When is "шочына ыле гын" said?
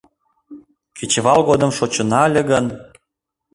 1.77-2.65